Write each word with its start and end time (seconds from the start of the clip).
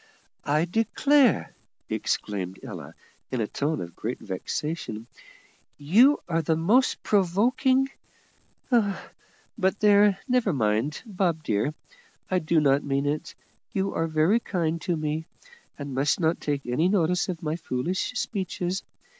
"I 0.47 0.65
declare," 0.65 1.53
exclaimed 1.87 2.59
Ella, 2.63 2.95
in 3.29 3.39
a 3.39 3.45
tone 3.45 3.81
of 3.81 3.95
great 3.95 4.17
vexation, 4.17 5.05
"you 5.77 6.19
are 6.27 6.41
the 6.41 6.55
most 6.55 7.03
provoking 7.03 7.87
But 8.71 9.79
there, 9.79 10.17
never 10.27 10.53
mind, 10.53 11.03
Bob 11.05 11.43
dear, 11.43 11.75
I 12.31 12.39
do 12.39 12.59
not 12.59 12.83
mean 12.83 13.05
it; 13.05 13.35
you 13.73 13.93
are 13.93 14.07
very 14.07 14.39
kind 14.39 14.81
to 14.81 14.97
me, 14.97 15.27
and 15.77 15.93
must 15.93 16.19
not 16.19 16.41
take 16.41 16.65
any 16.65 16.89
notice 16.89 17.29
of 17.29 17.43
my 17.43 17.55
foolish 17.55 18.13
speeches. 18.15 18.81